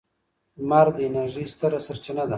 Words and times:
لمر 0.59 0.87
د 0.95 0.97
انرژۍ 1.07 1.45
ستره 1.53 1.79
سرچینه 1.87 2.23
ده. 2.27 2.29